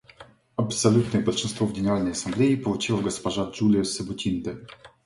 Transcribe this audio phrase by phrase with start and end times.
[0.57, 4.65] Абсолютное большинство в Генеральной Ассамблее получила госпожа Джулия Себутинде.